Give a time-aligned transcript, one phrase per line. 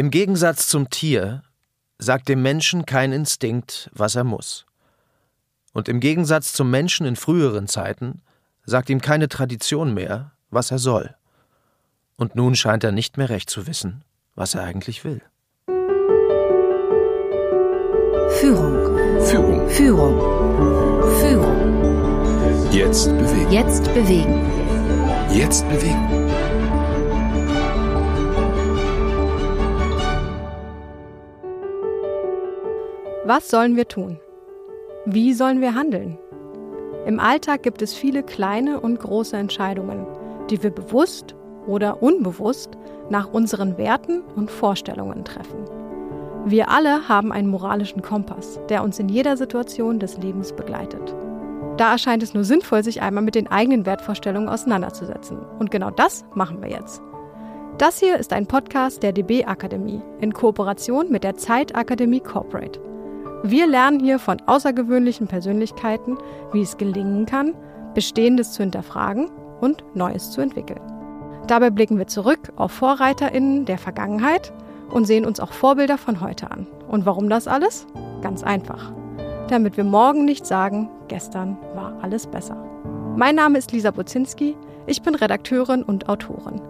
[0.00, 1.42] Im Gegensatz zum Tier
[1.98, 4.64] sagt dem Menschen kein Instinkt, was er muss.
[5.74, 8.22] Und im Gegensatz zum Menschen in früheren Zeiten
[8.64, 11.14] sagt ihm keine Tradition mehr, was er soll.
[12.16, 14.02] Und nun scheint er nicht mehr recht zu wissen,
[14.34, 15.20] was er eigentlich will.
[18.40, 19.20] Führung.
[19.26, 19.68] Führung.
[19.68, 20.18] Führung.
[21.20, 22.72] Führung.
[22.72, 23.52] Jetzt bewegen.
[23.52, 24.50] Jetzt bewegen.
[25.30, 26.19] Jetzt bewegen.
[33.26, 34.18] Was sollen wir tun?
[35.04, 36.16] Wie sollen wir handeln?
[37.04, 40.06] Im Alltag gibt es viele kleine und große Entscheidungen,
[40.48, 41.34] die wir bewusst
[41.66, 42.78] oder unbewusst
[43.10, 45.66] nach unseren Werten und Vorstellungen treffen.
[46.46, 51.14] Wir alle haben einen moralischen Kompass, der uns in jeder Situation des Lebens begleitet.
[51.76, 55.38] Da erscheint es nur sinnvoll, sich einmal mit den eigenen Wertvorstellungen auseinanderzusetzen.
[55.58, 57.02] Und genau das machen wir jetzt.
[57.76, 62.80] Das hier ist ein Podcast der DB Akademie in Kooperation mit der Zeitakademie Corporate.
[63.42, 66.18] Wir lernen hier von außergewöhnlichen Persönlichkeiten,
[66.52, 67.54] wie es gelingen kann,
[67.94, 70.80] Bestehendes zu hinterfragen und Neues zu entwickeln.
[71.46, 74.52] Dabei blicken wir zurück auf Vorreiterinnen der Vergangenheit
[74.90, 76.66] und sehen uns auch Vorbilder von heute an.
[76.88, 77.86] Und warum das alles?
[78.22, 78.92] Ganz einfach.
[79.48, 82.56] Damit wir morgen nicht sagen, gestern war alles besser.
[83.16, 86.60] Mein Name ist Lisa Bozinski, ich bin Redakteurin und Autorin.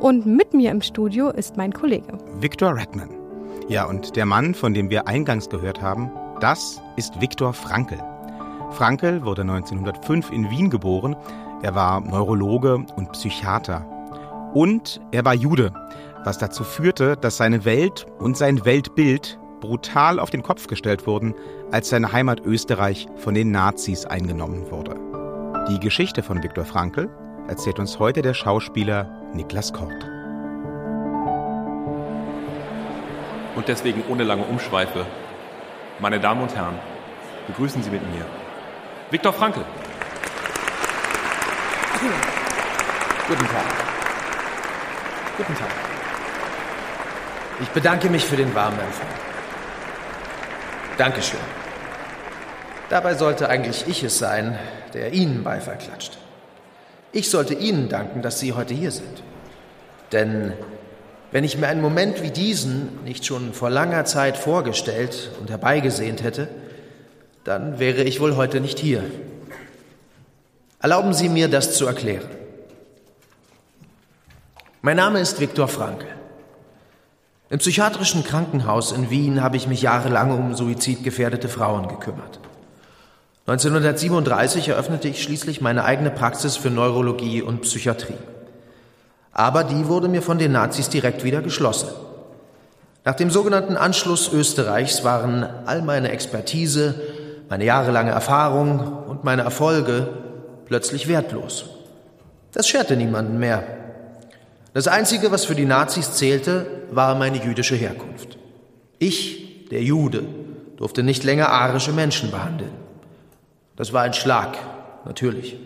[0.00, 2.16] Und mit mir im Studio ist mein Kollege.
[2.40, 3.19] Viktor Redman.
[3.68, 7.98] Ja, und der Mann, von dem wir eingangs gehört haben, das ist Viktor Frankl.
[8.72, 11.16] Frankl wurde 1905 in Wien geboren.
[11.62, 13.84] Er war Neurologe und Psychiater.
[14.54, 15.72] Und er war Jude,
[16.24, 21.34] was dazu führte, dass seine Welt und sein Weltbild brutal auf den Kopf gestellt wurden,
[21.70, 24.96] als seine Heimat Österreich von den Nazis eingenommen wurde.
[25.68, 27.08] Die Geschichte von Viktor Frankl
[27.48, 30.19] erzählt uns heute der Schauspieler Niklas Kort.
[33.54, 35.06] Und deswegen ohne lange Umschweife,
[35.98, 36.78] meine Damen und Herren,
[37.46, 38.24] begrüßen Sie mit mir
[39.10, 39.64] Viktor Frankl.
[43.28, 43.64] Guten Tag.
[45.36, 45.68] Guten Tag.
[47.60, 49.08] Ich bedanke mich für den warmen Empfang.
[50.96, 51.40] Dankeschön.
[52.88, 54.58] Dabei sollte eigentlich ich es sein,
[54.94, 56.18] der Ihnen Beifall klatscht.
[57.12, 59.22] Ich sollte Ihnen danken, dass Sie heute hier sind.
[60.12, 60.54] Denn
[61.32, 66.22] wenn ich mir einen Moment wie diesen nicht schon vor langer Zeit vorgestellt und herbeigesehnt
[66.22, 66.48] hätte,
[67.44, 69.04] dann wäre ich wohl heute nicht hier.
[70.80, 72.28] Erlauben Sie mir, das zu erklären.
[74.82, 76.06] Mein Name ist Viktor Frankl.
[77.50, 82.40] Im psychiatrischen Krankenhaus in Wien habe ich mich jahrelang um suizidgefährdete Frauen gekümmert.
[83.46, 88.14] 1937 eröffnete ich schließlich meine eigene Praxis für Neurologie und Psychiatrie.
[89.32, 91.88] Aber die wurde mir von den Nazis direkt wieder geschlossen.
[93.04, 97.00] Nach dem sogenannten Anschluss Österreichs waren all meine Expertise,
[97.48, 100.08] meine jahrelange Erfahrung und meine Erfolge
[100.66, 101.64] plötzlich wertlos.
[102.52, 103.64] Das scherte niemanden mehr.
[104.72, 108.38] Das Einzige, was für die Nazis zählte, war meine jüdische Herkunft.
[108.98, 110.24] Ich, der Jude,
[110.76, 112.72] durfte nicht länger arische Menschen behandeln.
[113.76, 114.58] Das war ein Schlag,
[115.04, 115.56] natürlich.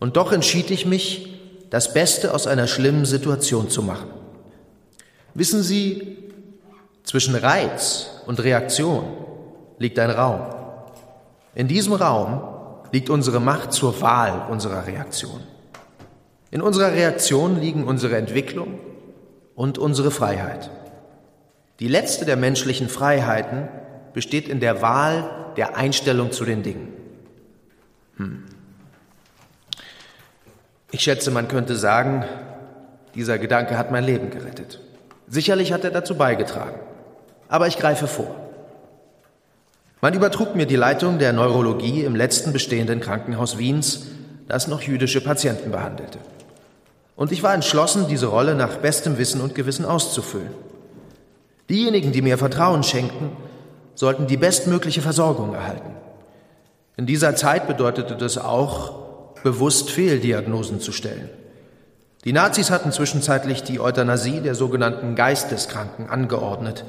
[0.00, 1.35] Und doch entschied ich mich,
[1.70, 4.10] das Beste aus einer schlimmen Situation zu machen.
[5.34, 6.18] Wissen Sie,
[7.02, 9.04] zwischen Reiz und Reaktion
[9.78, 10.40] liegt ein Raum.
[11.54, 12.42] In diesem Raum
[12.92, 15.40] liegt unsere Macht zur Wahl unserer Reaktion.
[16.50, 18.78] In unserer Reaktion liegen unsere Entwicklung
[19.54, 20.70] und unsere Freiheit.
[21.80, 23.68] Die letzte der menschlichen Freiheiten
[24.14, 26.92] besteht in der Wahl der Einstellung zu den Dingen.
[28.16, 28.44] Hm.
[30.96, 32.24] Ich schätze, man könnte sagen,
[33.14, 34.80] dieser Gedanke hat mein Leben gerettet.
[35.28, 36.80] Sicherlich hat er dazu beigetragen.
[37.48, 38.34] Aber ich greife vor.
[40.00, 44.06] Man übertrug mir die Leitung der Neurologie im letzten bestehenden Krankenhaus Wiens,
[44.48, 46.18] das noch jüdische Patienten behandelte.
[47.14, 50.54] Und ich war entschlossen, diese Rolle nach bestem Wissen und Gewissen auszufüllen.
[51.68, 53.32] Diejenigen, die mir Vertrauen schenkten,
[53.94, 55.90] sollten die bestmögliche Versorgung erhalten.
[56.96, 59.05] In dieser Zeit bedeutete das auch,
[59.42, 61.28] bewusst Fehldiagnosen zu stellen.
[62.24, 66.84] Die Nazis hatten zwischenzeitlich die Euthanasie der sogenannten Geisteskranken angeordnet.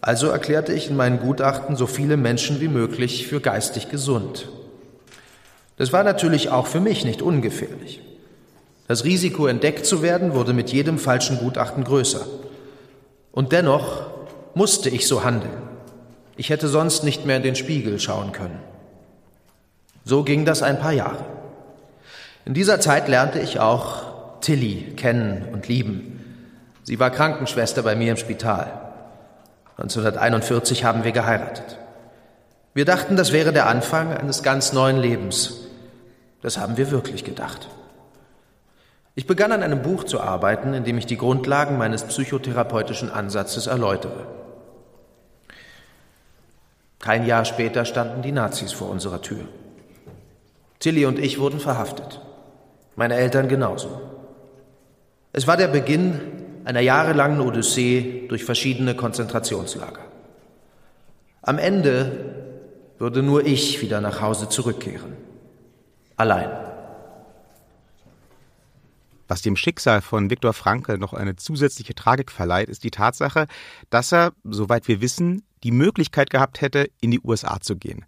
[0.00, 4.48] Also erklärte ich in meinen Gutachten so viele Menschen wie möglich für geistig gesund.
[5.76, 8.02] Das war natürlich auch für mich nicht ungefährlich.
[8.88, 12.26] Das Risiko, entdeckt zu werden, wurde mit jedem falschen Gutachten größer.
[13.32, 14.06] Und dennoch
[14.54, 15.62] musste ich so handeln.
[16.36, 18.58] Ich hätte sonst nicht mehr in den Spiegel schauen können.
[20.04, 21.24] So ging das ein paar Jahre.
[22.48, 26.24] In dieser Zeit lernte ich auch Tilly kennen und lieben.
[26.82, 28.72] Sie war Krankenschwester bei mir im Spital.
[29.76, 31.76] 1941 haben wir geheiratet.
[32.72, 35.58] Wir dachten, das wäre der Anfang eines ganz neuen Lebens.
[36.40, 37.68] Das haben wir wirklich gedacht.
[39.14, 43.66] Ich begann an einem Buch zu arbeiten, in dem ich die Grundlagen meines psychotherapeutischen Ansatzes
[43.66, 44.26] erläutere.
[46.98, 49.44] Kein Jahr später standen die Nazis vor unserer Tür.
[50.78, 52.22] Tilly und ich wurden verhaftet.
[52.98, 54.00] Meine Eltern genauso.
[55.32, 56.20] Es war der Beginn
[56.64, 60.00] einer jahrelangen Odyssee durch verschiedene Konzentrationslager.
[61.42, 62.34] Am Ende
[62.98, 65.12] würde nur ich wieder nach Hause zurückkehren.
[66.16, 66.50] Allein.
[69.28, 73.46] Was dem Schicksal von Viktor Frankl noch eine zusätzliche Tragik verleiht, ist die Tatsache,
[73.90, 78.04] dass er, soweit wir wissen, die Möglichkeit gehabt hätte, in die USA zu gehen.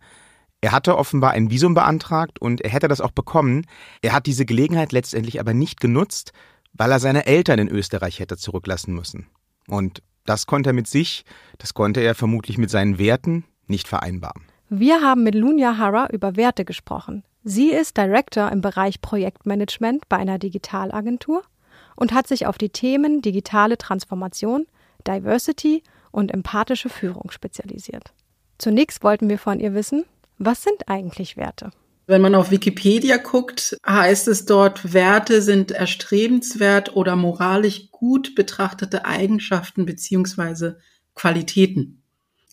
[0.60, 3.66] Er hatte offenbar ein Visum beantragt und er hätte das auch bekommen.
[4.02, 6.32] Er hat diese Gelegenheit letztendlich aber nicht genutzt,
[6.74, 9.26] weil er seine Eltern in Österreich hätte zurücklassen müssen.
[9.68, 11.24] Und das konnte er mit sich,
[11.58, 14.42] das konnte er vermutlich mit seinen Werten nicht vereinbaren.
[14.68, 17.24] Wir haben mit Lunia Hara über Werte gesprochen.
[17.42, 21.42] Sie ist Director im Bereich Projektmanagement bei einer Digitalagentur
[21.96, 24.66] und hat sich auf die Themen digitale Transformation,
[25.06, 28.12] Diversity und empathische Führung spezialisiert.
[28.58, 30.04] Zunächst wollten wir von ihr wissen,
[30.40, 31.70] was sind eigentlich Werte?
[32.06, 39.04] Wenn man auf Wikipedia guckt, heißt es dort, Werte sind erstrebenswert oder moralisch gut betrachtete
[39.04, 40.81] Eigenschaften beziehungsweise
[41.14, 42.02] Qualitäten.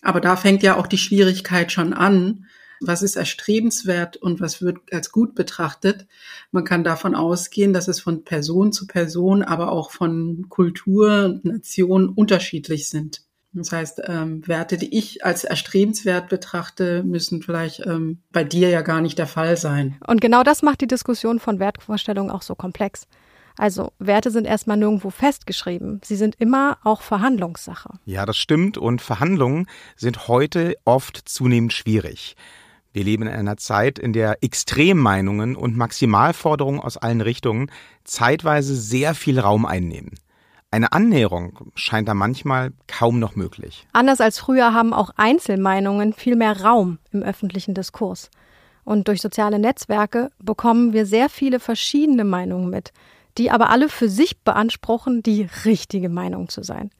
[0.03, 2.45] Aber da fängt ja auch die Schwierigkeit schon an,
[2.81, 6.05] was ist erstrebenswert und was wird als gut betrachtet.
[6.51, 11.45] Man kann davon ausgehen, dass es von Person zu Person, aber auch von Kultur und
[11.45, 13.26] Nation unterschiedlich sind.
[13.53, 18.81] Das heißt, ähm, Werte, die ich als erstrebenswert betrachte, müssen vielleicht ähm, bei dir ja
[18.81, 19.97] gar nicht der Fall sein.
[20.05, 23.07] Und genau das macht die Diskussion von Wertvorstellungen auch so komplex.
[23.57, 25.99] Also Werte sind erstmal nirgendwo festgeschrieben.
[26.03, 27.89] Sie sind immer auch Verhandlungssache.
[28.05, 28.77] Ja, das stimmt.
[28.77, 32.35] Und Verhandlungen sind heute oft zunehmend schwierig.
[32.93, 37.71] Wir leben in einer Zeit, in der Extremmeinungen und Maximalforderungen aus allen Richtungen
[38.03, 40.15] zeitweise sehr viel Raum einnehmen.
[40.69, 43.87] Eine Annäherung scheint da manchmal kaum noch möglich.
[43.93, 48.29] Anders als früher haben auch Einzelmeinungen viel mehr Raum im öffentlichen Diskurs.
[48.83, 52.91] Und durch soziale Netzwerke bekommen wir sehr viele verschiedene Meinungen mit,
[53.37, 56.91] die aber alle für sich beanspruchen, die richtige Meinung zu sein.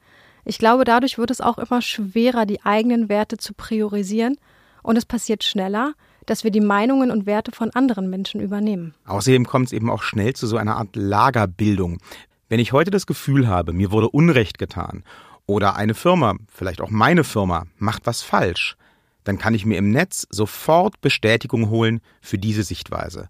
[0.44, 4.38] Ich glaube, dadurch wird es auch immer schwerer, die eigenen Werte zu priorisieren
[4.82, 5.92] und es passiert schneller,
[6.24, 8.94] dass wir die Meinungen und Werte von anderen Menschen übernehmen.
[9.06, 11.98] Außerdem kommt es eben auch schnell zu so einer Art Lagerbildung.
[12.48, 15.04] Wenn ich heute das Gefühl habe, mir wurde Unrecht getan
[15.44, 18.76] oder eine Firma, vielleicht auch meine Firma, macht was falsch,
[19.24, 23.28] dann kann ich mir im Netz sofort Bestätigung holen für diese Sichtweise.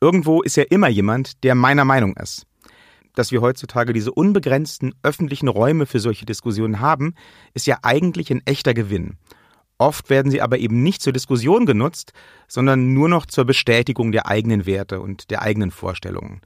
[0.00, 2.44] Irgendwo ist ja immer jemand, der meiner Meinung ist.
[3.14, 7.14] Dass wir heutzutage diese unbegrenzten öffentlichen Räume für solche Diskussionen haben,
[7.54, 9.16] ist ja eigentlich ein echter Gewinn.
[9.78, 12.12] Oft werden sie aber eben nicht zur Diskussion genutzt,
[12.48, 16.40] sondern nur noch zur Bestätigung der eigenen Werte und der eigenen Vorstellungen.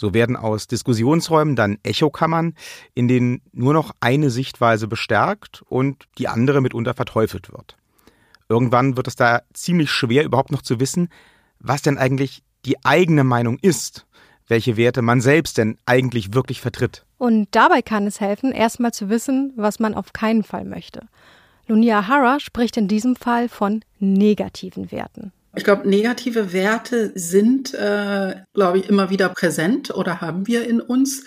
[0.00, 2.54] So werden aus Diskussionsräumen dann Echokammern,
[2.94, 7.76] in denen nur noch eine Sichtweise bestärkt und die andere mitunter verteufelt wird.
[8.48, 11.08] Irgendwann wird es da ziemlich schwer, überhaupt noch zu wissen,
[11.58, 14.06] was denn eigentlich die eigene Meinung ist,
[14.46, 17.04] welche Werte man selbst denn eigentlich wirklich vertritt.
[17.18, 21.08] Und dabei kann es helfen, erstmal zu wissen, was man auf keinen Fall möchte.
[21.66, 25.32] Lunia Hara spricht in diesem Fall von negativen Werten.
[25.56, 30.80] Ich glaube, negative Werte sind, äh, glaube ich, immer wieder präsent oder haben wir in
[30.80, 31.24] uns.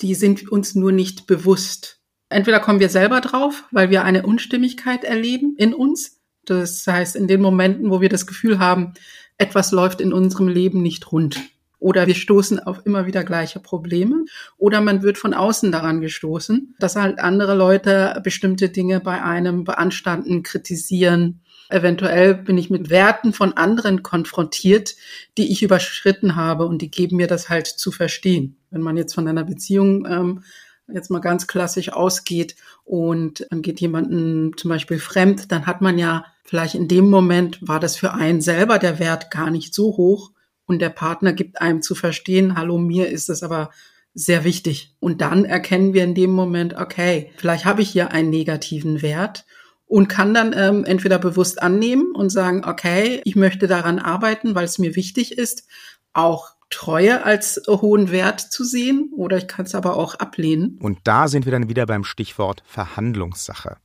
[0.00, 2.00] Die sind uns nur nicht bewusst.
[2.28, 6.20] Entweder kommen wir selber drauf, weil wir eine Unstimmigkeit erleben in uns.
[6.44, 8.94] Das heißt, in den Momenten, wo wir das Gefühl haben,
[9.38, 11.40] etwas läuft in unserem Leben nicht rund
[11.82, 14.24] oder wir stoßen auf immer wieder gleiche Probleme
[14.56, 19.64] oder man wird von außen daran gestoßen, dass halt andere Leute bestimmte Dinge bei einem
[19.64, 21.41] beanstanden, kritisieren.
[21.68, 24.94] Eventuell bin ich mit Werten von anderen konfrontiert,
[25.38, 28.56] die ich überschritten habe und die geben mir das halt zu verstehen.
[28.70, 30.44] Wenn man jetzt von einer Beziehung ähm,
[30.92, 35.98] jetzt mal ganz klassisch ausgeht und dann geht jemanden zum Beispiel fremd, dann hat man
[35.98, 39.96] ja vielleicht in dem Moment war das für einen selber der Wert gar nicht so
[39.96, 40.32] hoch
[40.66, 43.70] und der Partner gibt einem zu verstehen, hallo, mir ist es aber
[44.14, 44.94] sehr wichtig.
[45.00, 49.44] Und dann erkennen wir in dem Moment, okay, vielleicht habe ich hier einen negativen Wert
[49.92, 54.64] und kann dann ähm, entweder bewusst annehmen und sagen, okay, ich möchte daran arbeiten, weil
[54.64, 55.68] es mir wichtig ist,
[56.14, 60.78] auch Treue als hohen Wert zu sehen, oder ich kann es aber auch ablehnen.
[60.80, 63.76] Und da sind wir dann wieder beim Stichwort Verhandlungssache.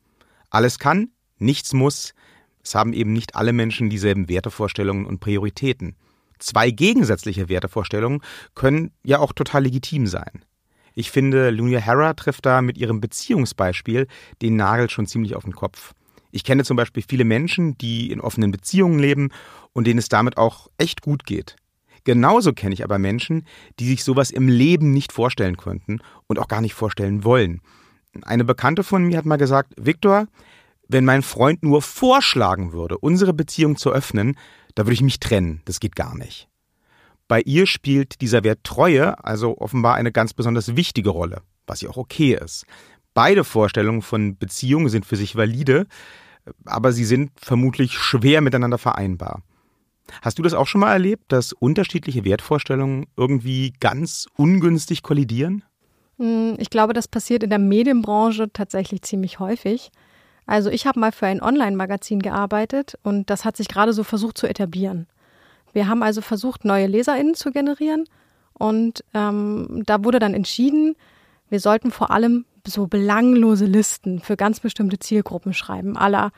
[0.50, 1.10] Alles kann,
[1.40, 2.14] nichts muss.
[2.64, 5.98] Es haben eben nicht alle Menschen dieselben Wertevorstellungen und Prioritäten.
[6.40, 8.22] Zwei gegensätzliche Wertevorstellungen
[8.56, 10.46] können ja auch total legitim sein.
[10.94, 14.08] Ich finde, Lunia Hara trifft da mit ihrem Beziehungsbeispiel
[14.42, 15.94] den Nagel schon ziemlich auf den Kopf.
[16.32, 19.30] Ich kenne zum Beispiel viele Menschen, die in offenen Beziehungen leben
[19.74, 21.56] und denen es damit auch echt gut geht.
[22.04, 23.46] Genauso kenne ich aber Menschen,
[23.80, 27.62] die sich sowas im Leben nicht vorstellen könnten und auch gar nicht vorstellen wollen.
[28.24, 30.28] Eine Bekannte von mir hat mal gesagt, Viktor,
[30.88, 34.38] wenn mein Freund nur vorschlagen würde, unsere Beziehung zu öffnen,
[34.76, 35.62] da würde ich mich trennen.
[35.66, 36.48] Das geht gar nicht.
[37.28, 41.90] Bei ihr spielt dieser Wert Treue also offenbar eine ganz besonders wichtige Rolle, was ja
[41.90, 42.66] auch okay ist.
[43.18, 45.88] Beide Vorstellungen von Beziehungen sind für sich valide,
[46.66, 49.42] aber sie sind vermutlich schwer miteinander vereinbar.
[50.22, 55.64] Hast du das auch schon mal erlebt, dass unterschiedliche Wertvorstellungen irgendwie ganz ungünstig kollidieren?
[56.20, 59.90] Hm, ich glaube, das passiert in der Medienbranche tatsächlich ziemlich häufig.
[60.46, 64.38] Also ich habe mal für ein Online-Magazin gearbeitet und das hat sich gerade so versucht
[64.38, 65.08] zu etablieren.
[65.74, 68.04] Wir haben also versucht, neue LeserInnen zu generieren
[68.54, 70.96] und ähm, da wurde dann entschieden,
[71.50, 76.32] wir sollten vor allem so belanglose Listen für ganz bestimmte Zielgruppen schreiben, aller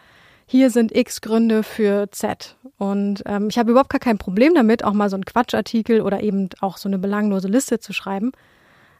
[0.51, 2.57] hier sind X Gründe für Z.
[2.79, 6.23] Und ähm, ich habe überhaupt gar kein Problem damit, auch mal so einen Quatschartikel oder
[6.23, 8.31] eben auch so eine belanglose Liste zu schreiben.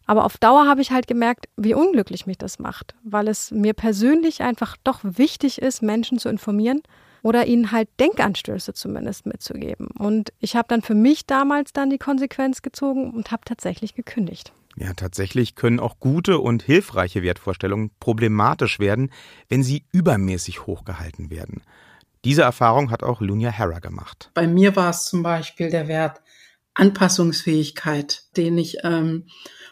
[0.06, 3.74] Aber auf Dauer habe ich halt gemerkt, wie unglücklich mich das macht, weil es mir
[3.74, 6.84] persönlich einfach doch wichtig ist, Menschen zu informieren
[7.24, 9.88] oder ihnen halt Denkanstöße zumindest mitzugeben.
[9.98, 14.52] Und ich habe dann für mich damals dann die Konsequenz gezogen und habe tatsächlich gekündigt.
[14.76, 19.12] Ja, tatsächlich können auch gute und hilfreiche Wertvorstellungen problematisch werden,
[19.50, 21.64] wenn sie übermäßig hochgehalten werden.
[22.26, 24.30] Diese Erfahrung hat auch Lunia Hara gemacht.
[24.34, 26.22] Bei mir war es zum Beispiel der Wert
[26.74, 29.26] Anpassungsfähigkeit, den ich ähm,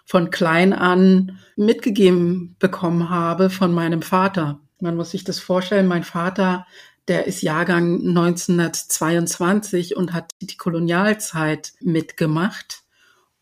[0.05, 4.59] von klein an mitgegeben bekommen habe von meinem Vater.
[4.79, 6.65] Man muss sich das vorstellen, mein Vater,
[7.07, 12.83] der ist Jahrgang 1922 und hat die Kolonialzeit mitgemacht.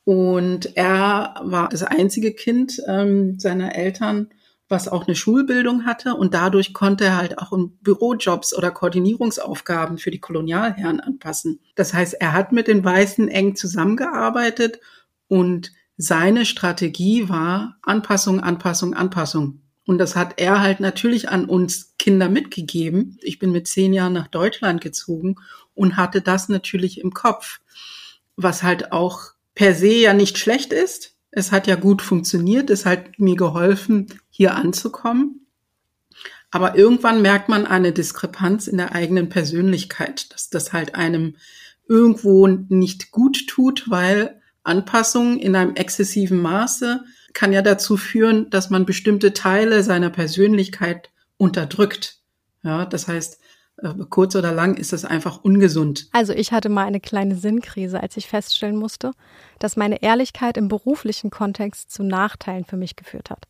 [0.05, 4.29] Und er war das einzige Kind ähm, seiner Eltern,
[4.69, 6.15] was auch eine Schulbildung hatte.
[6.15, 11.59] Und dadurch konnte er halt auch in Bürojobs oder Koordinierungsaufgaben für die Kolonialherren anpassen.
[11.75, 14.79] Das heißt, er hat mit den Weißen eng zusammengearbeitet
[15.27, 19.61] und seine Strategie war Anpassung, Anpassung, Anpassung.
[19.87, 23.17] Und das hat er halt natürlich an uns Kinder mitgegeben.
[23.21, 25.35] Ich bin mit zehn Jahren nach Deutschland gezogen
[25.73, 27.59] und hatte das natürlich im Kopf,
[28.35, 31.15] was halt auch per se ja nicht schlecht ist.
[31.31, 32.69] Es hat ja gut funktioniert.
[32.69, 35.47] Es hat mir geholfen, hier anzukommen.
[36.51, 41.35] Aber irgendwann merkt man eine Diskrepanz in der eigenen Persönlichkeit, dass das halt einem
[41.87, 48.69] irgendwo nicht gut tut, weil Anpassung in einem exzessiven Maße kann ja dazu führen, dass
[48.69, 52.21] man bestimmte Teile seiner Persönlichkeit unterdrückt.
[52.63, 53.39] Ja, das heißt,
[54.09, 56.07] kurz oder lang ist das einfach ungesund.
[56.13, 59.11] Also ich hatte mal eine kleine Sinnkrise, als ich feststellen musste,
[59.59, 63.47] dass meine Ehrlichkeit im beruflichen Kontext zu Nachteilen für mich geführt hat.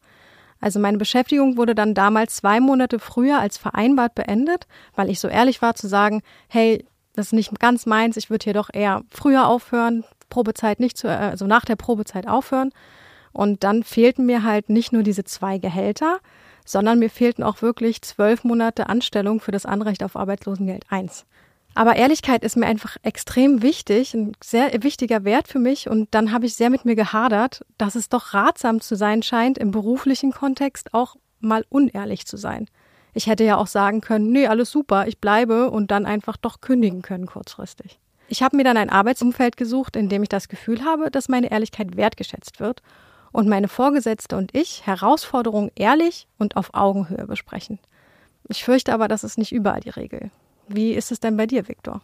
[0.60, 5.28] Also meine Beschäftigung wurde dann damals zwei Monate früher als vereinbart beendet, weil ich so
[5.28, 9.04] ehrlich war zu sagen, hey, das ist nicht ganz meins, ich würde hier doch eher
[9.10, 12.72] früher aufhören, Probezeit nicht zu, also nach der Probezeit aufhören.
[13.32, 16.20] Und dann fehlten mir halt nicht nur diese zwei Gehälter,
[16.66, 21.26] sondern mir fehlten auch wirklich zwölf Monate Anstellung für das Anrecht auf Arbeitslosengeld 1.
[21.76, 25.90] Aber Ehrlichkeit ist mir einfach extrem wichtig, ein sehr wichtiger Wert für mich.
[25.90, 29.58] Und dann habe ich sehr mit mir gehadert, dass es doch ratsam zu sein scheint,
[29.58, 32.68] im beruflichen Kontext auch mal unehrlich zu sein.
[33.14, 36.62] Ich hätte ja auch sagen können, nee, alles super, ich bleibe und dann einfach doch
[36.62, 38.00] kündigen können kurzfristig.
[38.28, 41.52] Ich habe mir dann ein Arbeitsumfeld gesucht, in dem ich das Gefühl habe, dass meine
[41.52, 42.82] Ehrlichkeit wertgeschätzt wird
[43.36, 47.80] und meine Vorgesetzte und ich Herausforderungen ehrlich und auf Augenhöhe besprechen.
[48.48, 50.32] Ich fürchte aber, das ist nicht überall die Regel.
[50.70, 52.02] Wie ist es denn bei dir, Viktor?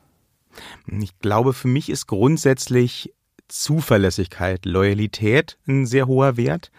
[0.88, 3.14] Ich glaube, für mich ist grundsätzlich
[3.48, 6.70] Zuverlässigkeit, Loyalität ein sehr hoher Wert.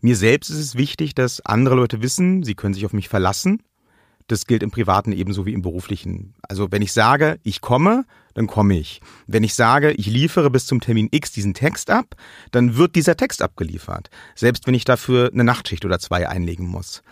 [0.00, 3.62] Mir selbst ist es wichtig, dass andere Leute wissen, sie können sich auf mich verlassen
[4.26, 6.34] das gilt im Privaten ebenso wie im Beruflichen.
[6.42, 9.00] Also wenn ich sage, ich komme, dann komme ich.
[9.26, 12.14] Wenn ich sage, ich liefere bis zum Termin X diesen Text ab,
[12.50, 14.10] dann wird dieser Text abgeliefert.
[14.34, 17.02] Selbst wenn ich dafür eine Nachtschicht oder zwei einlegen muss.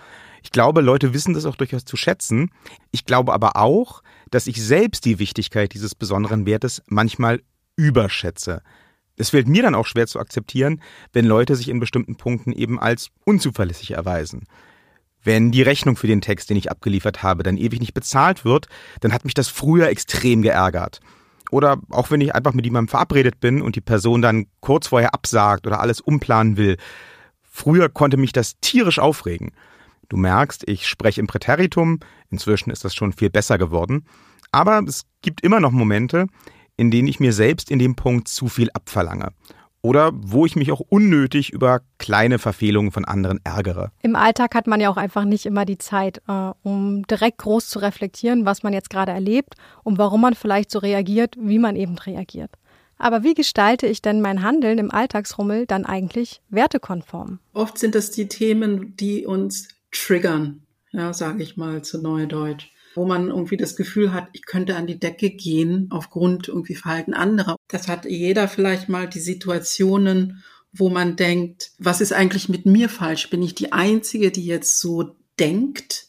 [0.42, 2.50] Ich glaube, Leute wissen das auch durchaus zu schätzen.
[2.90, 7.40] Ich glaube aber auch, dass ich selbst die Wichtigkeit dieses besonderen Wertes manchmal
[7.76, 8.62] überschätze.
[9.16, 12.80] Es fällt mir dann auch schwer zu akzeptieren, wenn Leute sich in bestimmten Punkten eben
[12.80, 14.46] als unzuverlässig erweisen.
[15.24, 18.66] Wenn die Rechnung für den Text, den ich abgeliefert habe, dann ewig nicht bezahlt wird,
[19.00, 21.00] dann hat mich das früher extrem geärgert.
[21.50, 25.14] Oder auch wenn ich einfach mit jemandem verabredet bin und die Person dann kurz vorher
[25.14, 26.76] absagt oder alles umplanen will.
[27.42, 29.52] Früher konnte mich das tierisch aufregen.
[30.08, 32.00] Du merkst, ich spreche im Präteritum,
[32.30, 34.06] inzwischen ist das schon viel besser geworden.
[34.50, 36.26] Aber es gibt immer noch Momente,
[36.76, 39.32] in denen ich mir selbst in dem Punkt zu viel abverlange.
[39.82, 43.90] Oder wo ich mich auch unnötig über kleine Verfehlungen von anderen ärgere.
[44.02, 47.68] Im Alltag hat man ja auch einfach nicht immer die Zeit, äh, um direkt groß
[47.68, 51.76] zu reflektieren, was man jetzt gerade erlebt und warum man vielleicht so reagiert, wie man
[51.76, 52.52] eben reagiert.
[52.96, 57.40] Aber wie gestalte ich denn mein Handeln im Alltagsrummel dann eigentlich wertekonform?
[57.52, 60.62] Oft sind das die Themen, die uns triggern,
[60.92, 64.86] ja, sage ich mal zu Neudeutsch wo man irgendwie das Gefühl hat, ich könnte an
[64.86, 67.56] die Decke gehen aufgrund irgendwie Verhalten anderer.
[67.68, 72.88] Das hat jeder vielleicht mal die Situationen, wo man denkt, was ist eigentlich mit mir
[72.88, 73.30] falsch?
[73.30, 76.06] Bin ich die Einzige, die jetzt so denkt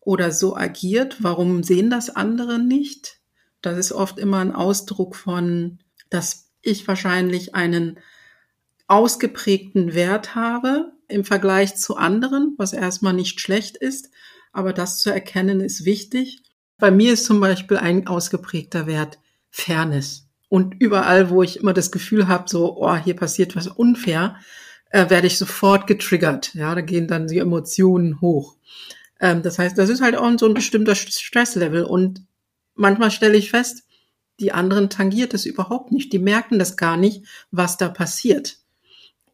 [0.00, 1.22] oder so agiert?
[1.22, 3.18] Warum sehen das andere nicht?
[3.62, 7.98] Das ist oft immer ein Ausdruck von, dass ich wahrscheinlich einen
[8.86, 14.10] ausgeprägten Wert habe im Vergleich zu anderen, was erstmal nicht schlecht ist,
[14.52, 16.42] aber das zu erkennen ist wichtig.
[16.78, 19.18] Bei mir ist zum Beispiel ein ausgeprägter Wert
[19.50, 20.28] Fairness.
[20.48, 24.36] Und überall, wo ich immer das Gefühl habe, so, oh, hier passiert was unfair,
[24.90, 26.54] äh, werde ich sofort getriggert.
[26.54, 28.56] Ja, da gehen dann die Emotionen hoch.
[29.20, 31.84] Ähm, das heißt, das ist halt auch so ein bestimmter Stresslevel.
[31.84, 32.24] Und
[32.74, 33.84] manchmal stelle ich fest,
[34.40, 36.12] die anderen tangiert es überhaupt nicht.
[36.12, 38.56] Die merken das gar nicht, was da passiert.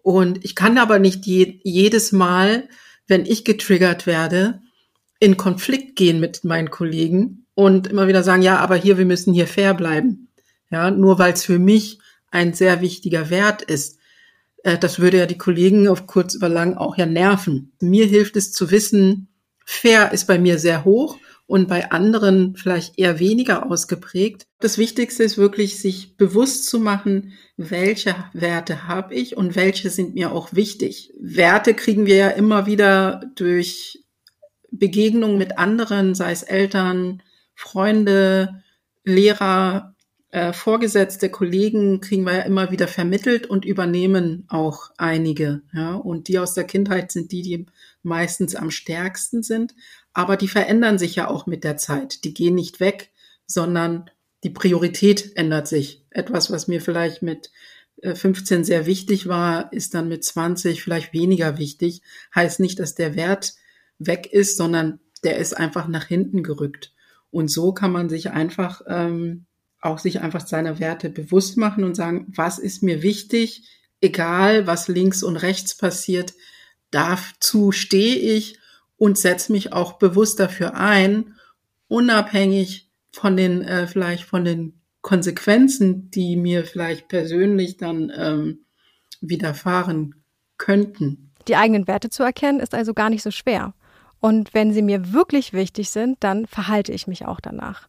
[0.02, 2.68] Und ich kann aber nicht je, jedes Mal,
[3.06, 4.60] wenn ich getriggert werde,
[5.18, 9.32] in Konflikt gehen mit meinen Kollegen und immer wieder sagen, ja, aber hier, wir müssen
[9.32, 10.28] hier fair bleiben.
[10.70, 11.98] Ja, nur weil es für mich
[12.30, 13.98] ein sehr wichtiger Wert ist.
[14.62, 17.72] Äh, das würde ja die Kollegen auf kurz über lang auch ja nerven.
[17.80, 19.28] Mir hilft es zu wissen,
[19.64, 24.46] fair ist bei mir sehr hoch und bei anderen vielleicht eher weniger ausgeprägt.
[24.58, 30.14] Das Wichtigste ist wirklich, sich bewusst zu machen, welche Werte habe ich und welche sind
[30.14, 31.12] mir auch wichtig.
[31.20, 34.04] Werte kriegen wir ja immer wieder durch
[34.70, 37.22] Begegnung mit anderen, sei es Eltern,
[37.54, 38.62] Freunde,
[39.04, 39.94] Lehrer,
[40.30, 45.62] äh, Vorgesetzte, Kollegen, kriegen wir ja immer wieder vermittelt und übernehmen auch einige.
[45.72, 45.94] Ja?
[45.94, 47.66] Und die aus der Kindheit sind die, die
[48.02, 49.74] meistens am stärksten sind.
[50.12, 52.24] Aber die verändern sich ja auch mit der Zeit.
[52.24, 53.10] Die gehen nicht weg,
[53.46, 54.10] sondern
[54.44, 56.04] die Priorität ändert sich.
[56.10, 57.50] Etwas, was mir vielleicht mit
[58.02, 62.02] 15 äh, sehr wichtig war, ist dann mit 20 vielleicht weniger wichtig.
[62.34, 63.54] Heißt nicht, dass der Wert
[63.98, 66.92] weg ist, sondern der ist einfach nach hinten gerückt.
[67.30, 69.46] Und so kann man sich einfach ähm,
[69.80, 73.68] auch sich einfach seiner Werte bewusst machen und sagen, was ist mir wichtig,
[74.00, 76.34] egal was links und rechts passiert,
[76.90, 78.58] dazu stehe ich
[78.96, 81.34] und setze mich auch bewusst dafür ein,
[81.88, 88.66] unabhängig von den äh, vielleicht von den Konsequenzen, die mir vielleicht persönlich dann ähm,
[89.20, 90.16] widerfahren
[90.58, 91.30] könnten.
[91.48, 93.72] Die eigenen Werte zu erkennen, ist also gar nicht so schwer.
[94.20, 97.88] Und wenn sie mir wirklich wichtig sind, dann verhalte ich mich auch danach.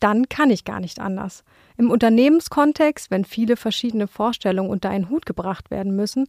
[0.00, 1.44] Dann kann ich gar nicht anders.
[1.76, 6.26] Im Unternehmenskontext, wenn viele verschiedene Vorstellungen unter einen Hut gebracht werden müssen,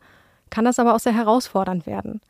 [0.49, 2.21] kann das aber auch sehr herausfordernd werden.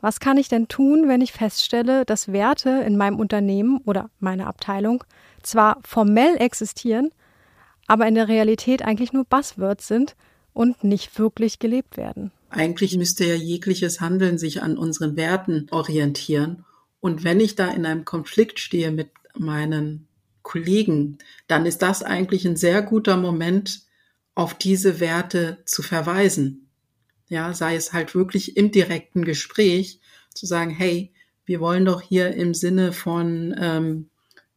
[0.00, 4.46] Was kann ich denn tun, wenn ich feststelle, dass Werte in meinem Unternehmen oder meiner
[4.46, 5.02] Abteilung
[5.42, 7.10] zwar formell existieren,
[7.86, 10.14] aber in der Realität eigentlich nur Buzzwords sind
[10.52, 12.32] und nicht wirklich gelebt werden?
[12.54, 16.64] Eigentlich müsste ja jegliches Handeln sich an unseren Werten orientieren.
[17.00, 20.06] Und wenn ich da in einem Konflikt stehe mit meinen
[20.42, 23.82] Kollegen, dann ist das eigentlich ein sehr guter Moment,
[24.36, 26.68] auf diese Werte zu verweisen.
[27.28, 30.00] Ja, sei es halt wirklich im direkten Gespräch
[30.32, 31.12] zu sagen, hey,
[31.44, 34.10] wir wollen doch hier im Sinne von ähm,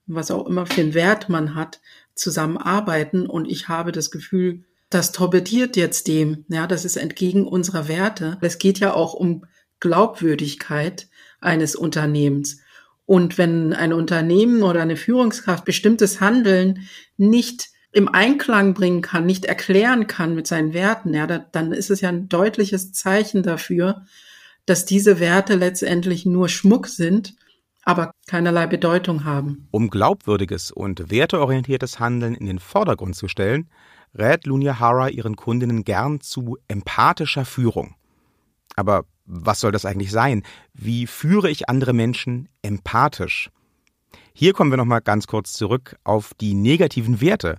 [0.05, 1.81] was auch immer für einen Wert man hat,
[2.13, 6.45] zusammenarbeiten und ich habe das Gefühl, das torpediert jetzt dem.
[6.47, 8.37] Ja, das ist entgegen unserer Werte.
[8.41, 9.45] Es geht ja auch um
[9.79, 11.07] Glaubwürdigkeit
[11.39, 12.61] eines Unternehmens.
[13.05, 19.45] Und wenn ein Unternehmen oder eine Führungskraft bestimmtes Handeln nicht im Einklang bringen kann, nicht
[19.45, 24.03] erklären kann mit seinen Werten, ja, dann ist es ja ein deutliches Zeichen dafür,
[24.65, 27.35] dass diese Werte letztendlich nur Schmuck sind,
[27.83, 29.69] aber keinerlei Bedeutung haben.
[29.71, 33.69] Um glaubwürdiges und werteorientiertes Handeln in den Vordergrund zu stellen,
[34.13, 37.95] rät Lunia Hara ihren Kundinnen gern zu empathischer Führung.
[38.75, 40.43] Aber was soll das eigentlich sein?
[40.73, 43.49] Wie führe ich andere Menschen empathisch?
[44.33, 47.57] Hier kommen wir nochmal ganz kurz zurück auf die negativen Werte.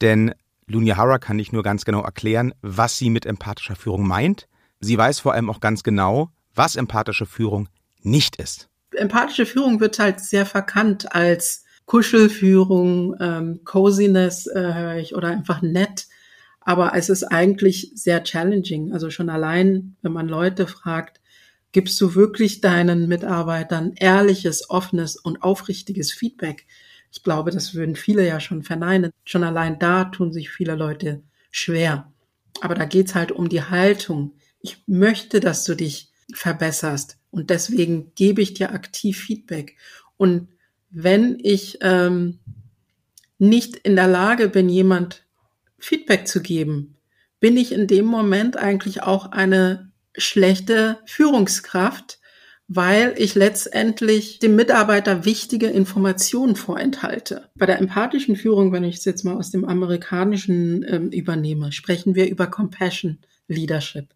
[0.00, 0.34] Denn
[0.66, 4.48] Lunia Hara kann nicht nur ganz genau erklären, was sie mit empathischer Führung meint,
[4.80, 7.68] sie weiß vor allem auch ganz genau, was empathische Führung
[8.02, 8.68] nicht ist.
[8.92, 15.62] Empathische Führung wird halt sehr verkannt als Kuschelführung, ähm, Coziness äh, höre ich oder einfach
[15.62, 16.06] nett.
[16.60, 18.92] Aber es ist eigentlich sehr challenging.
[18.92, 21.22] Also schon allein, wenn man Leute fragt,
[21.72, 26.66] gibst du wirklich deinen Mitarbeitern ehrliches, offenes und aufrichtiges Feedback?
[27.10, 29.10] Ich glaube, das würden viele ja schon verneinen.
[29.24, 32.12] Schon allein da tun sich viele Leute schwer.
[32.60, 34.34] Aber da geht's halt um die Haltung.
[34.60, 37.16] Ich möchte, dass du dich verbesserst.
[37.30, 39.78] Und deswegen gebe ich dir aktiv Feedback.
[40.18, 40.48] Und
[40.90, 42.38] wenn ich ähm,
[43.38, 45.24] nicht in der Lage bin, jemand
[45.78, 46.96] Feedback zu geben,
[47.40, 52.18] bin ich in dem Moment eigentlich auch eine schlechte Führungskraft,
[52.66, 57.48] weil ich letztendlich dem Mitarbeiter wichtige Informationen vorenthalte.
[57.54, 62.14] Bei der empathischen Führung, wenn ich es jetzt mal aus dem amerikanischen ähm, übernehme, sprechen
[62.14, 64.08] wir über Compassion Leadership.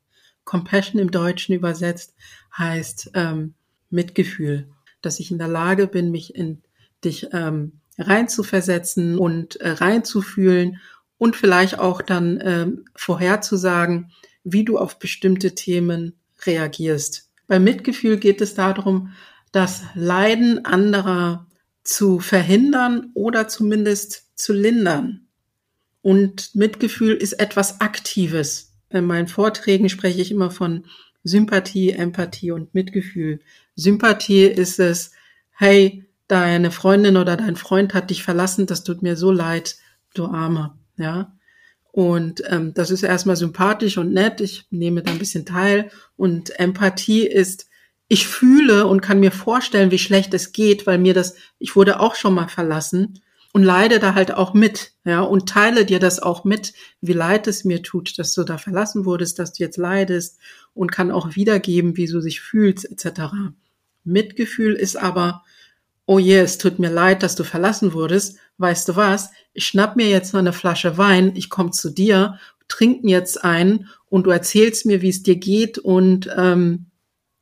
[0.45, 2.15] Compassion im Deutschen übersetzt
[2.57, 3.55] heißt ähm,
[3.89, 4.69] Mitgefühl,
[5.03, 6.63] dass ich in der Lage bin, mich in
[7.05, 10.81] dich ähm, reinzuversetzen und äh, reinzufühlen
[11.19, 14.11] und vielleicht auch dann ähm, vorherzusagen,
[14.45, 16.15] wie du auf bestimmte Themen
[16.47, 17.29] reagierst.
[17.47, 19.13] Beim Mitgefühl geht es darum,
[19.53, 21.47] das Leiden anderer
[21.85, 25.27] zu verhindern oder zumindest zu lindern.
[26.01, 28.73] Und Mitgefühl ist etwas Aktives.
[28.91, 30.87] In meinen Vorträgen spreche ich immer von
[31.25, 33.41] Sympathie, Empathie und Mitgefühl.
[33.77, 35.13] Sympathie ist es,
[35.53, 39.77] hey, deine Freundin oder dein Freund hat dich verlassen, das tut mir so leid,
[40.15, 41.33] du Armer, ja.
[41.93, 44.41] Und ähm, das ist erstmal sympathisch und nett.
[44.41, 45.91] Ich nehme da ein bisschen teil.
[46.17, 47.69] Und Empathie ist,
[48.09, 52.01] ich fühle und kann mir vorstellen, wie schlecht es geht, weil mir das, ich wurde
[52.01, 53.21] auch schon mal verlassen
[53.53, 57.47] und leide da halt auch mit, ja, und teile dir das auch mit, wie leid
[57.47, 60.39] es mir tut, dass du da verlassen wurdest, dass du jetzt leidest
[60.75, 63.21] und kann auch wiedergeben, wie du dich fühlst, etc.
[64.05, 65.45] Mitgefühl ist aber,
[66.07, 68.39] oh je, es tut mir leid, dass du verlassen wurdest.
[68.59, 69.31] Weißt du was?
[69.53, 72.39] Ich schnapp mir jetzt noch eine Flasche Wein, ich komme zu dir,
[72.69, 76.87] trinken jetzt ein und du erzählst mir, wie es dir geht und, ähm,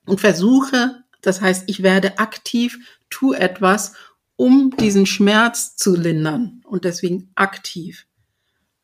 [0.07, 2.79] und versuche, das heißt, ich werde aktiv,
[3.11, 3.94] tu etwas,
[4.40, 8.07] um diesen Schmerz zu lindern und deswegen aktiv.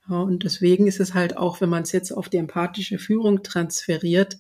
[0.07, 3.43] Ja, und deswegen ist es halt auch, wenn man es jetzt auf die empathische Führung
[3.43, 4.37] transferiert,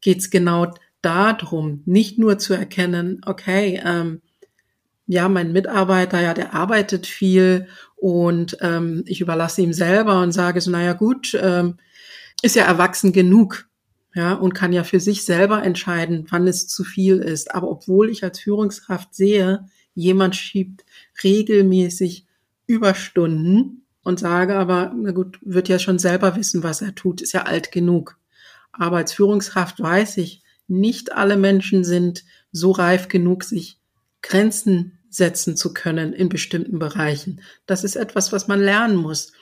[0.00, 4.22] geht es genau darum, nicht nur zu erkennen, okay, ähm,
[5.06, 10.62] ja, mein Mitarbeiter, ja, der arbeitet viel und ähm, ich überlasse ihm selber und sage
[10.62, 11.76] so, naja gut, ähm,
[12.40, 13.68] ist ja erwachsen genug,
[14.14, 17.54] ja, und kann ja für sich selber entscheiden, wann es zu viel ist.
[17.54, 19.66] Aber obwohl ich als Führungskraft sehe,
[19.96, 20.84] jemand schiebt
[21.24, 22.26] regelmäßig
[22.66, 27.32] Überstunden und sage aber, na gut, wird ja schon selber wissen, was er tut, ist
[27.32, 28.18] ja alt genug.
[28.70, 33.80] Aber als Führungskraft weiß ich, nicht alle Menschen sind so reif genug, sich
[34.22, 37.40] Grenzen setzen zu können in bestimmten Bereichen.
[37.64, 39.32] Das ist etwas, was man lernen muss.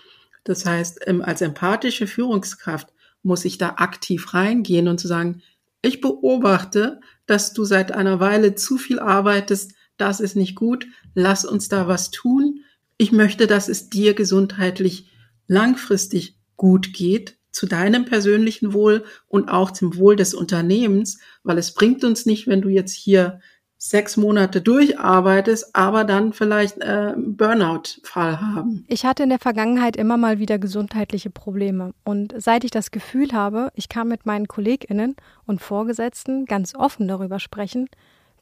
[0.45, 2.89] Das heißt, ähm, als empathische Führungskraft
[3.23, 5.43] muss ich da aktiv reingehen und zu sagen,
[5.83, 11.45] ich beobachte, dass du seit einer Weile zu viel arbeitest, das ist nicht gut, lass
[11.45, 12.61] uns da was tun.
[12.97, 15.11] Ich möchte, dass es dir gesundheitlich
[15.47, 21.73] langfristig gut geht, zu deinem persönlichen Wohl und auch zum Wohl des Unternehmens, weil es
[21.73, 23.41] bringt uns nicht, wenn du jetzt hier
[23.77, 28.85] sechs Monate durcharbeitest, aber dann vielleicht äh, Burnout-Fall haben.
[28.89, 31.93] Ich hatte in der Vergangenheit immer mal wieder gesundheitliche Probleme.
[32.03, 37.09] Und seit ich das Gefühl habe, ich kann mit meinen KollegInnen und Vorgesetzten ganz offen
[37.09, 37.89] darüber sprechen,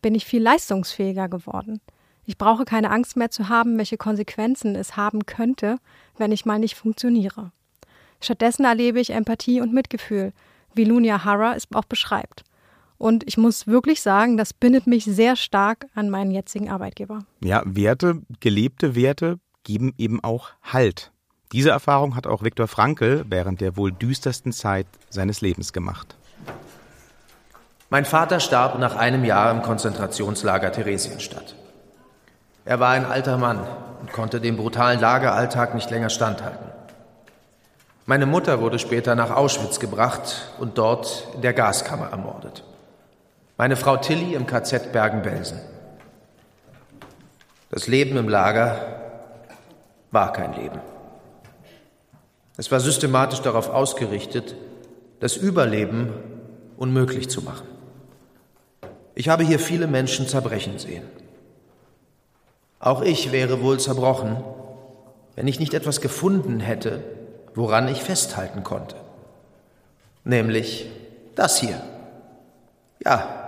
[0.03, 1.81] bin ich viel leistungsfähiger geworden.
[2.25, 5.79] Ich brauche keine Angst mehr zu haben, welche Konsequenzen es haben könnte,
[6.19, 7.51] wenn ich mal nicht funktioniere.
[8.21, 10.33] Stattdessen erlebe ich Empathie und Mitgefühl,
[10.75, 12.45] wie Lunia Hara es auch beschreibt.
[12.99, 17.25] Und ich muss wirklich sagen, das bindet mich sehr stark an meinen jetzigen Arbeitgeber.
[17.43, 21.11] Ja, Werte, gelebte Werte geben eben auch Halt.
[21.51, 26.17] Diese Erfahrung hat auch Viktor Frankl während der wohl düstersten Zeit seines Lebens gemacht.
[27.93, 31.55] Mein Vater starb nach einem Jahr im Konzentrationslager Theresienstadt.
[32.65, 33.67] Er war ein alter Mann
[34.01, 36.65] und konnte dem brutalen Lageralltag nicht länger standhalten.
[38.07, 42.65] Meine Mutter wurde später nach Auschwitz gebracht und dort in der Gaskammer ermordet.
[43.59, 45.61] Meine Frau Tilly im KZ Bergen-Belsen.
[47.69, 48.79] Das Leben im Lager
[50.13, 50.81] war kein Leben.
[52.57, 54.55] Es war systematisch darauf ausgerichtet,
[55.21, 56.11] das Überleben
[56.79, 57.72] unmöglich zu machen.
[59.15, 61.05] Ich habe hier viele Menschen zerbrechen sehen.
[62.81, 64.43] Auch ich wäre wohl zerbrochen,
[65.37, 67.03] wenn ich nicht etwas gefunden hätte,
[67.55, 68.97] woran ich festhalten konnte.
[70.25, 70.87] Nämlich
[71.35, 71.81] das hier.
[73.05, 73.43] Ja,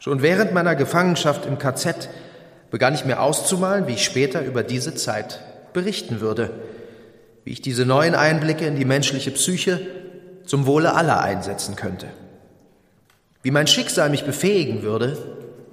[0.00, 2.08] Schon während meiner Gefangenschaft im KZ
[2.70, 5.40] begann ich mir auszumalen, wie ich später über diese Zeit
[5.74, 6.50] berichten würde,
[7.44, 9.78] wie ich diese neuen Einblicke in die menschliche Psyche
[10.46, 12.06] zum Wohle aller einsetzen könnte,
[13.42, 15.16] wie mein Schicksal mich befähigen würde,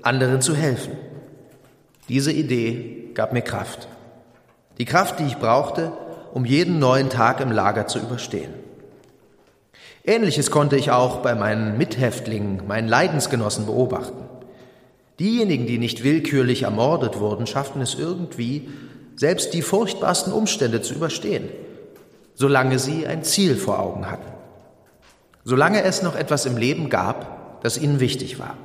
[0.01, 0.93] anderen zu helfen.
[2.09, 3.87] Diese Idee gab mir Kraft.
[4.77, 5.91] Die Kraft, die ich brauchte,
[6.33, 8.53] um jeden neuen Tag im Lager zu überstehen.
[10.05, 14.23] Ähnliches konnte ich auch bei meinen Mithäftlingen, meinen Leidensgenossen beobachten.
[15.19, 18.69] Diejenigen, die nicht willkürlich ermordet wurden, schafften es irgendwie,
[19.15, 21.49] selbst die furchtbarsten Umstände zu überstehen,
[22.35, 24.31] solange sie ein Ziel vor Augen hatten,
[25.43, 28.57] solange es noch etwas im Leben gab, das ihnen wichtig war.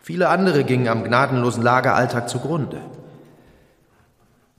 [0.00, 2.80] Viele andere gingen am gnadenlosen Lageralltag zugrunde.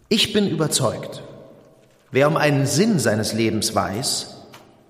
[0.10, 1.24] Ich bin überzeugt,
[2.12, 4.38] wer um einen Sinn seines Lebens weiß,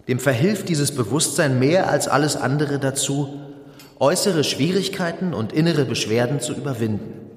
[0.08, 3.40] dem verhilft dieses Bewusstsein mehr als alles andere dazu,
[4.00, 7.32] äußere Schwierigkeiten und innere Beschwerden zu überwinden.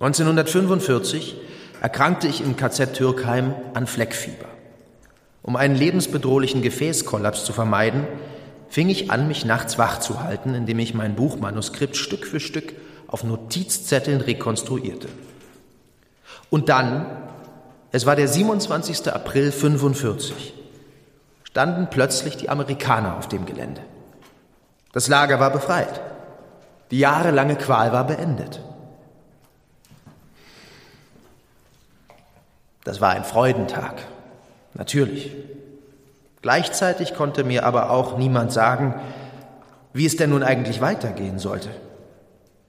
[0.00, 1.36] 1945
[1.80, 4.46] erkrankte ich im KZ Türkheim an Fleckfieber.
[5.42, 8.06] Um einen lebensbedrohlichen Gefäßkollaps zu vermeiden,
[8.68, 12.74] fing ich an, mich nachts wach zu halten, indem ich mein Buchmanuskript Stück für Stück
[13.06, 15.08] auf Notizzetteln rekonstruierte.
[16.50, 17.06] Und dann,
[17.92, 19.12] es war der 27.
[19.12, 20.54] April 45,
[21.44, 23.80] standen plötzlich die Amerikaner auf dem Gelände.
[24.92, 26.00] Das Lager war befreit.
[26.90, 28.60] Die jahrelange Qual war beendet.
[32.84, 34.02] Das war ein Freudentag.
[34.72, 35.32] Natürlich.
[36.48, 38.94] Gleichzeitig konnte mir aber auch niemand sagen,
[39.92, 41.68] wie es denn nun eigentlich weitergehen sollte.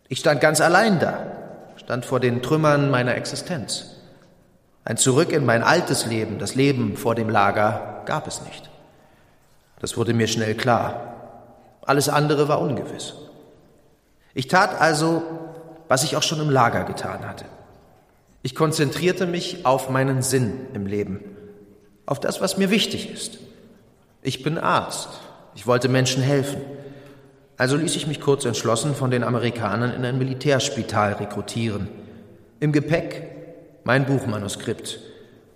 [0.10, 1.18] Ich stand ganz allein da,
[1.78, 3.86] stand vor den Trümmern meiner Existenz.
[4.84, 8.70] Ein Zurück in mein altes Leben, das Leben vor dem Lager, gab es nicht.
[9.80, 11.78] Das wurde mir schnell klar.
[11.82, 13.14] Alles andere war ungewiss.
[14.34, 15.24] Ich tat also,
[15.88, 17.46] was ich auch schon im Lager getan hatte.
[18.42, 21.24] Ich konzentrierte mich auf meinen Sinn im Leben,
[22.06, 23.40] auf das, was mir wichtig ist.
[24.22, 25.10] Ich bin Arzt.
[25.56, 26.62] Ich wollte Menschen helfen.
[27.58, 31.90] Also ließ ich mich kurz entschlossen von den Amerikanern in ein Militärspital rekrutieren.
[32.60, 33.30] Im Gepäck
[33.84, 35.00] mein Buchmanuskript,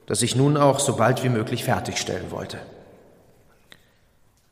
[0.05, 2.57] das ich nun auch so bald wie möglich fertigstellen wollte.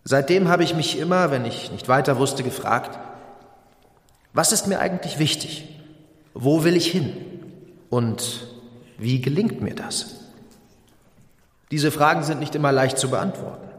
[0.03, 2.99] Seitdem habe ich mich immer, wenn ich nicht weiter wusste, gefragt,
[4.33, 5.67] was ist mir eigentlich wichtig?
[6.33, 7.13] Wo will ich hin?
[7.89, 8.47] Und
[8.97, 10.21] wie gelingt mir das?
[11.71, 13.70] Diese Fragen sind nicht immer leicht zu beantworten.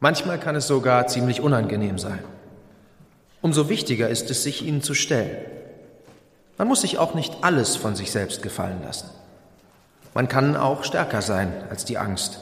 [0.00, 2.20] Manchmal kann es sogar ziemlich unangenehm sein.
[3.42, 5.36] Umso wichtiger ist es, sich ihnen zu stellen.
[6.56, 9.10] Man muss sich auch nicht alles von sich selbst gefallen lassen.
[10.14, 12.40] Man kann auch stärker sein als die Angst.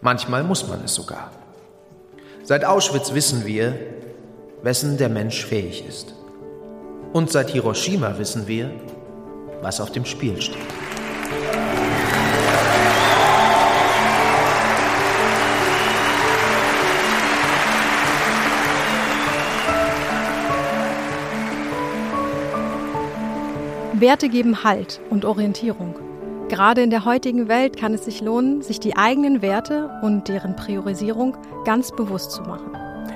[0.00, 1.30] Manchmal muss man es sogar.
[2.44, 3.78] Seit Auschwitz wissen wir,
[4.62, 6.14] wessen der Mensch fähig ist.
[7.12, 8.70] Und seit Hiroshima wissen wir,
[9.60, 10.56] was auf dem Spiel steht.
[24.00, 25.94] Werte geben Halt und Orientierung.
[26.48, 30.56] Gerade in der heutigen Welt kann es sich lohnen, sich die eigenen Werte und deren
[30.56, 32.72] Priorisierung ganz bewusst zu machen.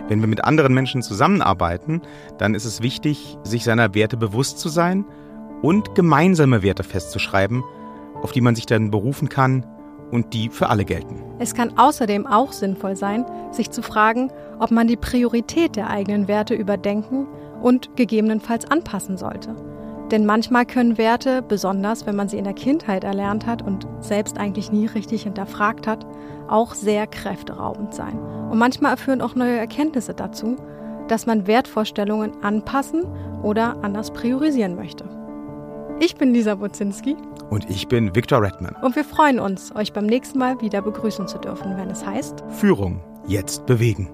[0.09, 2.03] Wenn wir mit anderen Menschen zusammenarbeiten,
[2.39, 5.05] dann ist es wichtig, sich seiner Werte bewusst zu sein
[5.63, 7.63] und gemeinsame Werte festzuschreiben,
[8.21, 9.65] auf die man sich dann berufen kann
[10.11, 11.23] und die für alle gelten.
[11.39, 16.29] Es kann außerdem auch sinnvoll sein, sich zu fragen, ob man die Priorität der eigenen
[16.29, 17.27] Werte überdenken
[17.63, 19.55] und gegebenenfalls anpassen sollte.
[20.13, 24.39] Denn manchmal können Werte, besonders wenn man sie in der Kindheit erlernt hat und selbst
[24.39, 26.07] eigentlich nie richtig hinterfragt hat,
[26.49, 28.19] auch sehr kräfteraubend sein.
[28.51, 30.57] Und manchmal führen auch neue Erkenntnisse dazu,
[31.09, 33.07] dass man Wertvorstellungen anpassen
[33.43, 35.09] oder anders priorisieren möchte.
[35.99, 37.17] Ich bin Lisa Buzinski.
[37.49, 38.77] Und ich bin Viktor Redman.
[38.83, 42.45] Und wir freuen uns, euch beim nächsten Mal wieder begrüßen zu dürfen, wenn es heißt
[42.51, 44.11] Führung jetzt bewegen.